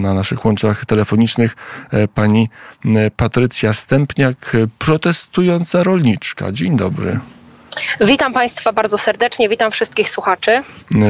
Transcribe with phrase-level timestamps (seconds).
[0.00, 1.56] Na naszych łączach telefonicznych
[1.90, 2.48] e, pani
[2.84, 6.52] e, Patrycja Stępniak, e, protestująca rolniczka.
[6.52, 7.20] Dzień dobry.
[8.00, 10.62] Witam Państwa bardzo serdecznie, witam wszystkich słuchaczy.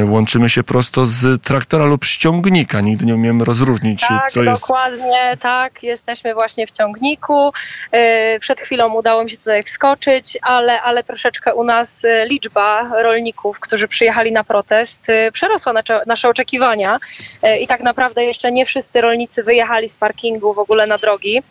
[0.08, 2.80] Łączymy się prosto z traktora lub ściągnika.
[2.80, 4.62] Nigdy nie umiemy rozróżnić, tak, co jest.
[4.62, 5.82] Dokładnie, tak.
[5.82, 7.52] Jesteśmy właśnie w ciągniku.
[8.40, 13.88] Przed chwilą udało mi się tutaj wskoczyć, ale, ale troszeczkę u nas liczba rolników, którzy
[13.88, 15.72] przyjechali na protest, przerosła
[16.06, 16.98] nasze oczekiwania.
[17.60, 21.42] I tak naprawdę jeszcze nie wszyscy rolnicy wyjechali z parkingu w ogóle na drogi.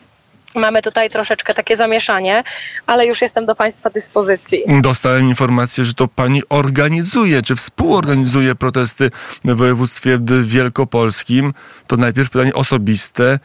[0.55, 2.43] Mamy tutaj troszeczkę takie zamieszanie,
[2.87, 4.63] ale już jestem do Państwa dyspozycji.
[4.81, 9.11] Dostałem informację, że to Pani organizuje, czy współorganizuje protesty
[9.45, 11.53] w województwie wielkopolskim.
[11.87, 13.39] To najpierw pytanie osobiste.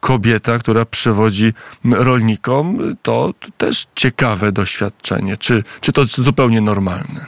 [0.00, 1.52] Kobieta, która przewodzi
[1.84, 5.36] rolnikom, to też ciekawe doświadczenie.
[5.36, 7.26] Czy, czy to zupełnie normalne?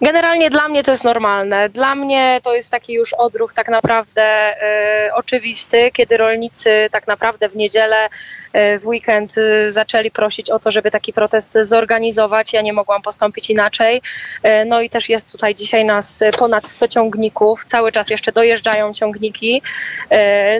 [0.00, 1.68] Generalnie dla mnie to jest normalne.
[1.68, 4.54] Dla mnie to jest taki już odruch tak naprawdę
[5.08, 10.58] y, oczywisty, kiedy rolnicy tak naprawdę w niedzielę, y, w weekend y, zaczęli prosić o
[10.58, 12.52] to, żeby taki protest zorganizować.
[12.52, 14.02] Ja nie mogłam postąpić inaczej.
[14.66, 17.64] no i też jest tutaj dzisiaj nas ponad 100 ciągników.
[17.64, 19.62] Cały czas jeszcze dojeżdżają ciągniki.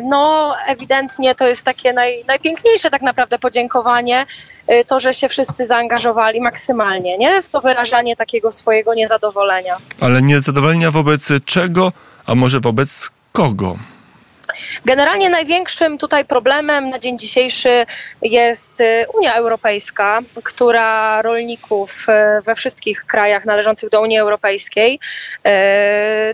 [0.03, 4.27] no ewidentnie to jest takie naj, najpiękniejsze tak naprawdę podziękowanie
[4.87, 7.43] to, że się wszyscy zaangażowali maksymalnie nie?
[7.43, 9.77] w to wyrażanie takiego swojego niezadowolenia.
[10.01, 11.93] Ale niezadowolenia wobec czego,
[12.27, 13.92] a może wobec kogo?
[14.85, 17.87] Generalnie największym tutaj problemem na dzień dzisiejszy
[18.23, 25.01] jest y, Unia Europejska, która rolników y, we wszystkich krajach należących do Unii Europejskiej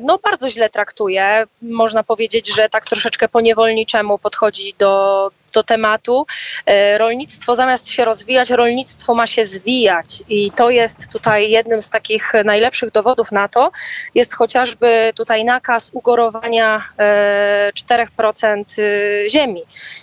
[0.01, 1.45] no bardzo źle traktuje.
[1.63, 6.27] Można powiedzieć, że tak troszeczkę po niewolniczemu podchodzi do, do tematu.
[6.67, 11.91] E, rolnictwo zamiast się rozwijać, rolnictwo ma się zwijać i to jest tutaj jednym z
[11.91, 13.71] takich najlepszych dowodów na to,
[14.15, 19.63] jest chociażby tutaj nakaz ugorowania 4% e, ziemi,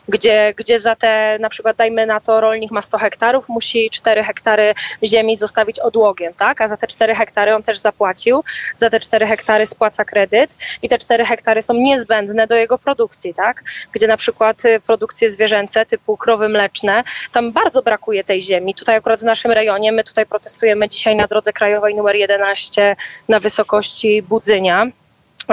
[0.09, 4.23] gdzie, gdzie za te, na przykład dajmy na to, rolnik ma 100 hektarów, musi 4
[4.23, 6.61] hektary ziemi zostawić odłogiem, tak?
[6.61, 8.43] a za te 4 hektary on też zapłacił,
[8.77, 13.33] za te 4 hektary spłaca kredyt i te 4 hektary są niezbędne do jego produkcji,
[13.33, 13.63] tak?
[13.91, 17.03] gdzie na przykład e, produkcję zwierzęce typu krowy mleczne.
[17.31, 18.75] Tam bardzo brakuje tej ziemi.
[18.75, 22.95] Tutaj akurat w naszym rejonie, my tutaj protestujemy dzisiaj na drodze krajowej numer 11
[23.29, 24.87] na wysokości Budzynia.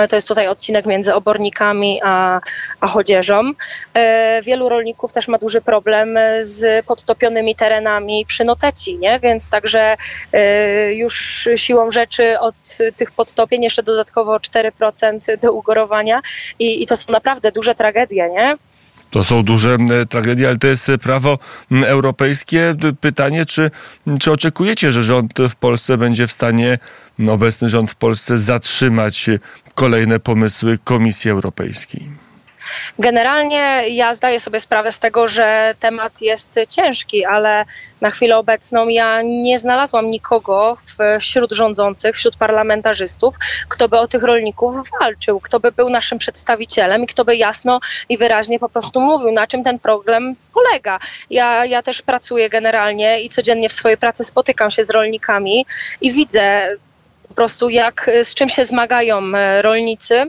[0.09, 2.41] To jest tutaj odcinek między obornikami a,
[2.81, 3.53] a chodzieżą.
[3.95, 9.21] E, wielu rolników też ma duży problem z podtopionymi terenami przy Noteci, nie?
[9.21, 9.97] więc także
[10.33, 12.55] e, już siłą rzeczy od
[12.97, 16.21] tych podtopień jeszcze dodatkowo 4% do ugorowania
[16.59, 18.31] i, i to są naprawdę duże tragedie.
[18.31, 18.57] Nie?
[19.13, 19.77] To są duże
[20.09, 21.39] tragedie, ale to jest prawo
[21.71, 22.75] europejskie.
[23.01, 23.71] Pytanie, czy,
[24.21, 26.79] czy oczekujecie, że rząd w Polsce będzie w stanie,
[27.29, 29.31] obecny rząd w Polsce, zatrzymać
[29.75, 32.22] kolejne pomysły Komisji Europejskiej?
[32.99, 37.65] Generalnie ja zdaję sobie sprawę z tego, że temat jest ciężki, ale
[38.01, 40.77] na chwilę obecną ja nie znalazłam nikogo
[41.21, 43.35] wśród rządzących, wśród parlamentarzystów,
[43.69, 47.81] kto by o tych rolników walczył, kto by był naszym przedstawicielem i kto by jasno
[48.09, 50.99] i wyraźnie po prostu mówił, na czym ten problem polega.
[51.31, 55.67] Ja, ja też pracuję generalnie i codziennie w swojej pracy spotykam się z rolnikami
[56.01, 56.69] i widzę
[57.29, 60.27] po prostu, jak z czym się zmagają e, rolnicy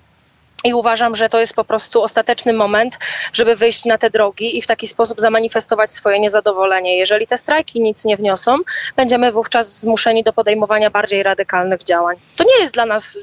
[0.64, 2.98] i uważam, że to jest po prostu ostateczny moment,
[3.34, 6.98] żeby wyjść na te drogi i w taki sposób zamanifestować swoje niezadowolenie.
[6.98, 8.58] Jeżeli te strajki nic nie wniosą,
[8.96, 12.18] będziemy wówczas zmuszeni do podejmowania bardziej radykalnych działań.
[12.36, 13.20] To nie jest dla nas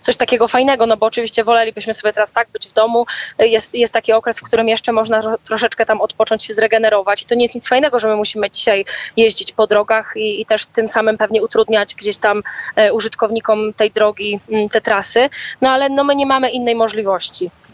[0.00, 3.06] coś takiego fajnego, no bo oczywiście wolelibyśmy sobie teraz tak być w domu.
[3.38, 7.22] Jest, jest taki okres, w którym jeszcze można troszeczkę tam odpocząć, się zregenerować.
[7.22, 8.84] I to nie jest nic fajnego, że my musimy dzisiaj
[9.16, 12.42] jeździć po drogach i, i też tym samym pewnie utrudniać gdzieś tam
[12.76, 14.40] e, użytkownikom tej drogi
[14.72, 15.28] te trasy.
[15.60, 16.81] No ale no my nie mamy innej możliwości.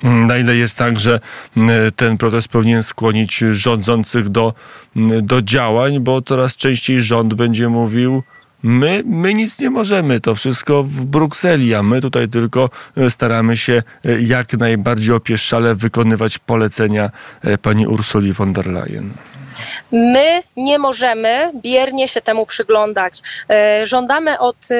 [0.02, 1.20] Na ile jest tak, że
[1.56, 4.54] mm, ten protest powinien skłonić rządzących do,
[4.96, 8.22] mm, do działań, bo coraz częściej rząd będzie mówił,
[8.62, 13.56] My, my nic nie możemy, to wszystko w Brukseli, a my tutaj tylko e, staramy
[13.56, 17.10] się e, jak najbardziej opieszczale wykonywać polecenia
[17.42, 19.10] e, pani Ursuli von der Leyen.
[19.92, 23.20] My nie możemy biernie się temu przyglądać.
[23.50, 24.76] E, żądamy od e,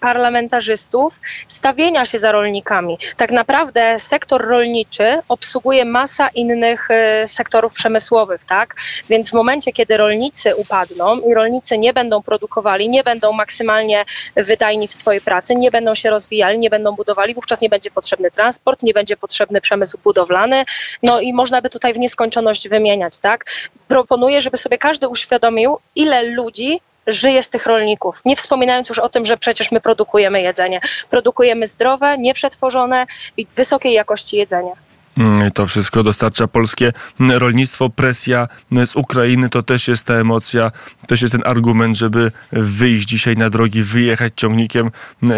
[0.00, 2.98] parlamentarzystów stawienia się za rolnikami.
[3.16, 8.74] Tak naprawdę sektor rolniczy obsługuje masa innych e, sektorów przemysłowych, tak?
[9.08, 14.04] Więc w momencie, kiedy rolnicy upadną i rolnicy nie będą produkowali, nie będą maksymalnie
[14.36, 18.30] wydajni w swojej pracy, nie będą się rozwijali, nie będą budowali, wówczas nie będzie potrzebny
[18.30, 20.64] transport, nie będzie potrzebny przemysł budowlany.
[21.02, 23.44] No i można by tutaj w nieskończoność wymieniać, tak?
[23.88, 28.20] Proponuję, żeby sobie każdy uświadomił, ile ludzi żyje z tych rolników.
[28.24, 30.80] Nie wspominając już o tym, że przecież my produkujemy jedzenie.
[31.10, 33.06] Produkujemy zdrowe, nieprzetworzone
[33.36, 34.72] i wysokiej jakości jedzenie.
[35.18, 37.90] Mm, to wszystko dostarcza polskie rolnictwo.
[37.90, 38.48] Presja
[38.86, 40.72] z Ukrainy to też jest ta emocja,
[41.06, 44.90] też jest ten argument, żeby wyjść dzisiaj na drogi, wyjechać ciągnikiem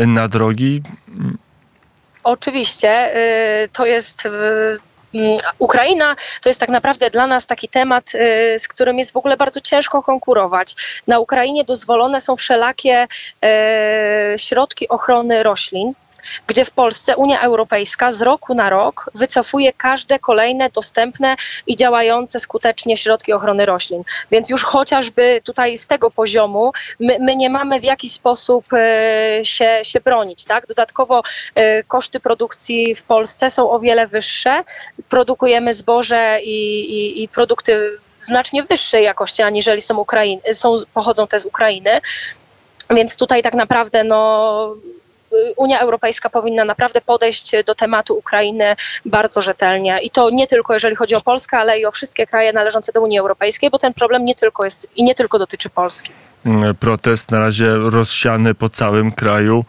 [0.06, 0.82] na drogi.
[2.24, 3.16] Oczywiście.
[3.64, 4.30] Y, to jest y,
[5.58, 9.36] Ukraina to jest tak naprawdę dla nas taki temat, y, z którym jest w ogóle
[9.36, 10.74] bardzo ciężko konkurować.
[11.06, 13.06] Na Ukrainie dozwolone są wszelakie
[14.36, 15.92] środki ochrony roślin
[16.46, 21.36] gdzie w Polsce Unia Europejska z roku na rok wycofuje każde kolejne dostępne
[21.66, 24.02] i działające skutecznie środki ochrony roślin.
[24.30, 29.40] Więc już chociażby tutaj z tego poziomu my, my nie mamy w jaki sposób e,
[29.42, 30.44] się, się bronić.
[30.44, 30.66] Tak?
[30.66, 31.22] Dodatkowo
[31.54, 34.64] e, koszty produkcji w Polsce są o wiele wyższe.
[35.08, 41.40] Produkujemy zboże i, i, i produkty znacznie wyższej jakości, aniżeli są, Ukrainy, są pochodzą te
[41.40, 42.00] z Ukrainy.
[42.90, 44.74] Więc tutaj tak naprawdę no,
[45.56, 49.98] Unia Europejska powinna naprawdę podejść do tematu Ukrainy bardzo rzetelnie.
[50.02, 53.02] I to nie tylko jeżeli chodzi o Polskę, ale i o wszystkie kraje należące do
[53.02, 56.12] Unii Europejskiej, bo ten problem nie tylko jest i nie tylko dotyczy Polski.
[56.46, 59.64] Mm, protest na razie rozsiany po całym kraju.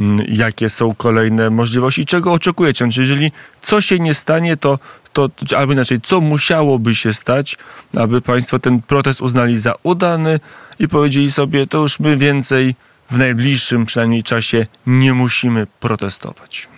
[0.00, 2.06] Mm, jakie są kolejne możliwości?
[2.06, 2.84] Czego oczekujecie?
[2.84, 4.78] Znaczy, jeżeli co się nie stanie, to,
[5.12, 7.56] to albo inaczej, co musiałoby się stać,
[7.96, 10.40] aby Państwo ten protest uznali za udany
[10.78, 12.74] i powiedzieli sobie, to już my więcej
[13.10, 16.68] w najbliższym przynajmniej czasie nie musimy protestować?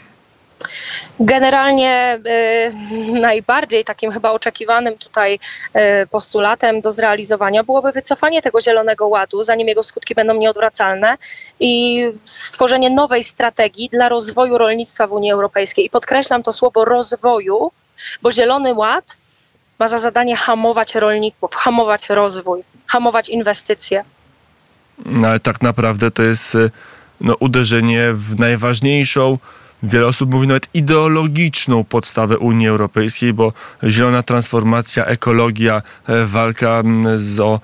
[1.21, 9.09] Generalnie y, najbardziej takim chyba oczekiwanym tutaj y, postulatem do zrealizowania byłoby wycofanie tego Zielonego
[9.09, 11.17] Ładu, zanim jego skutki będą nieodwracalne
[11.61, 15.85] i stworzenie nowej strategii dla rozwoju rolnictwa w Unii Europejskiej.
[15.87, 17.71] I podkreślam to słowo rozwoju,
[18.23, 19.17] bo Zielony Ład
[19.79, 24.05] ma za zadanie hamować rolników, hamować rozwój, hamować inwestycje.
[25.07, 26.71] No, ale tak naprawdę to jest e,
[27.21, 29.39] no, uderzenie w najważniejszą,
[29.83, 33.53] wiele osób mówi nawet ideologiczną podstawę Unii Europejskiej, bo
[33.85, 36.83] zielona transformacja, ekologia, e, walka
[37.17, 37.61] z, o,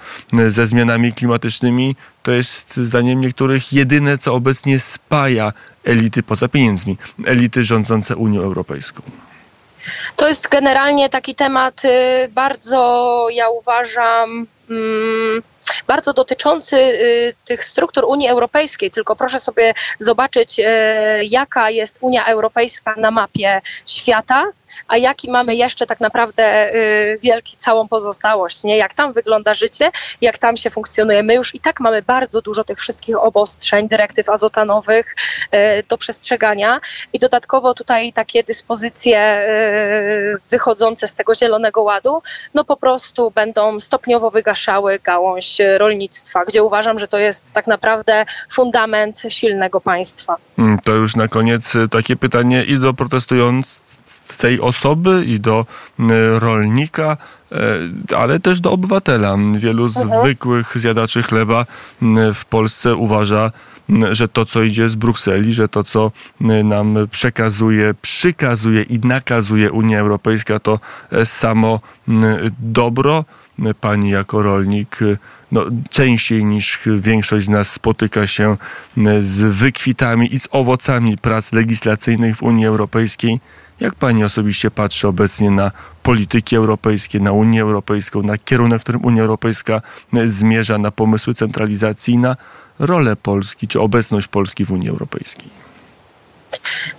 [0.49, 5.53] ze zmianami klimatycznymi to jest zdaniem niektórych jedyne, co obecnie spaja
[5.85, 6.97] elity poza pieniędzmi,
[7.27, 9.03] elity rządzące Unią Europejską.
[10.17, 11.89] To jest generalnie taki temat y,
[12.35, 15.43] bardzo, ja uważam, mm,
[15.87, 20.65] bardzo dotyczący y, tych struktur Unii Europejskiej, tylko proszę sobie zobaczyć, y,
[21.25, 24.45] jaka jest Unia Europejska na mapie świata
[24.89, 28.77] a jaki mamy jeszcze tak naprawdę y, wielki całą pozostałość, nie?
[28.77, 29.91] Jak tam wygląda życie,
[30.21, 31.23] jak tam się funkcjonuje.
[31.23, 35.15] My już i tak mamy bardzo dużo tych wszystkich obostrzeń, dyrektyw azotanowych
[35.55, 36.81] y, do przestrzegania
[37.13, 42.23] i dodatkowo tutaj takie dyspozycje y, wychodzące z tego zielonego ładu,
[42.55, 48.25] no po prostu będą stopniowo wygaszały gałąź rolnictwa, gdzie uważam, że to jest tak naprawdę
[48.53, 50.37] fundament silnego państwa.
[50.59, 53.86] Mm, to już na koniec takie pytanie i do protestujących
[54.39, 55.67] tej osoby i do
[56.39, 57.17] rolnika,
[57.53, 59.37] e, ale też do obywatela.
[59.59, 60.21] Wielu mhm.
[60.21, 61.67] zwykłych zjadaczy chleba
[62.35, 63.51] w Polsce uważa,
[64.13, 66.13] że to, co idzie z Brukseli, że to, co
[66.65, 70.81] nam przekazuje, przykazuje i nakazuje Unia Europejska, to
[71.13, 71.81] e, samo
[72.59, 73.25] dobro.
[73.81, 74.99] Pani jako rolnik
[75.53, 78.57] no, częściej niż większość z nas spotyka się
[79.21, 83.41] z wykwitami i z owocami prac legislacyjnych w Unii Europejskiej.
[83.81, 85.71] Jak pani osobiście patrzy obecnie na
[86.03, 89.81] polityki europejskie, na Unię Europejską, na kierunek, w którym Unia Europejska
[90.25, 92.37] zmierza, na pomysły centralizacji, na
[92.79, 95.66] rolę Polski czy obecność Polski w Unii Europejskiej?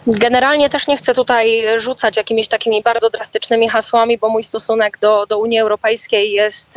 [0.08, 5.26] Generalnie też nie chcę tutaj rzucać jakimiś takimi bardzo drastycznymi hasłami, bo mój stosunek do,
[5.26, 6.76] do Unii Europejskiej jest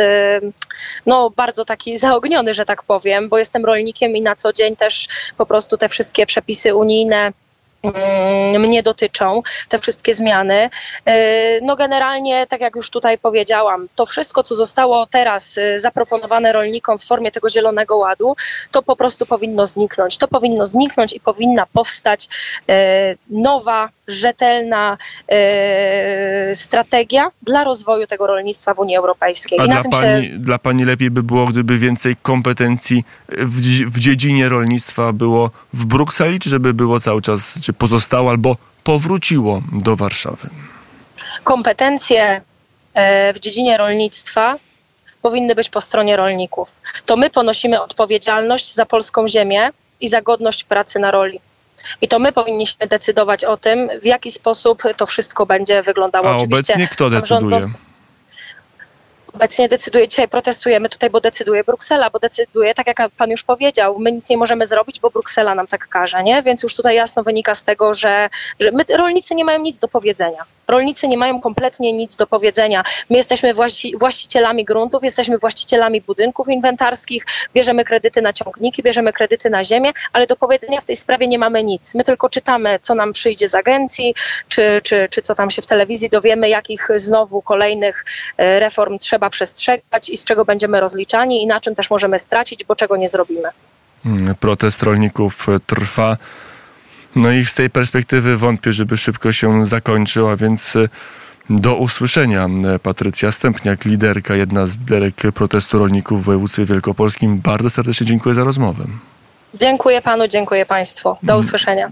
[1.06, 5.08] no, bardzo taki zaogniony, że tak powiem, bo jestem rolnikiem i na co dzień też
[5.36, 7.32] po prostu te wszystkie przepisy unijne
[8.58, 10.70] mnie dotyczą, te wszystkie zmiany.
[11.08, 16.52] Y, no generalnie, tak jak już tutaj powiedziałam, to wszystko, co zostało teraz y, zaproponowane
[16.52, 18.36] rolnikom w formie tego zielonego ładu,
[18.70, 20.18] to po prostu powinno zniknąć.
[20.18, 22.28] To powinno zniknąć i powinna powstać
[22.70, 24.98] y, nowa, rzetelna
[26.54, 29.58] strategia dla rozwoju tego rolnictwa w Unii Europejskiej.
[29.60, 30.38] A dla, pani, się...
[30.38, 36.40] dla Pani lepiej by było, gdyby więcej kompetencji w, w dziedzinie rolnictwa było w Brukseli,
[36.40, 40.48] czy żeby było cały czas, czy pozostało albo powróciło do Warszawy?
[41.44, 42.40] Kompetencje
[42.94, 44.56] e, w dziedzinie rolnictwa
[45.22, 46.72] powinny być po stronie rolników.
[47.06, 51.40] To my ponosimy odpowiedzialność za polską ziemię i za godność pracy na roli.
[52.00, 56.28] I to my powinniśmy decydować o tym, w jaki sposób to wszystko będzie wyglądało.
[56.28, 57.64] A Oczywiście obecnie kto decyduje?
[59.34, 63.98] Obecnie decyduje, dzisiaj protestujemy tutaj, bo decyduje Bruksela, bo decyduje, tak jak pan już powiedział,
[63.98, 66.42] my nic nie możemy zrobić, bo Bruksela nam tak każe, nie?
[66.42, 68.28] Więc już tutaj jasno wynika z tego, że,
[68.60, 72.82] że my rolnicy nie mają nic do powiedzenia rolnicy nie mają kompletnie nic do powiedzenia.
[73.10, 79.50] My jesteśmy właści właścicielami gruntów, jesteśmy właścicielami budynków inwentarskich, bierzemy kredyty na ciągniki, bierzemy kredyty
[79.50, 81.94] na ziemię, ale do powiedzenia w tej sprawie nie mamy nic.
[81.94, 84.14] My tylko czytamy, co nam przyjdzie z agencji,
[84.48, 88.04] czy, czy, czy co tam się w telewizji dowiemy, jakich znowu kolejnych
[88.36, 92.64] e, reform trzeba przestrzegać i z czego będziemy rozliczani i na czym też możemy stracić,
[92.64, 93.48] bo czego nie zrobimy.
[94.06, 96.16] Mm, Protest rolników e, trwa.
[97.16, 100.88] No i z tej perspektywy wątpię, żeby szybko się zakończył, a więc e,
[101.50, 102.48] do usłyszenia.
[102.74, 107.38] E, Patrycja Stępniak, liderka, jedna z liderek protestu rolników w województwie wielkopolskim.
[107.40, 108.84] Bardzo serdecznie dziękuję za rozmowę.
[109.54, 111.16] Dziękuję panu, dziękuję państwu.
[111.22, 111.88] Do usłyszenia.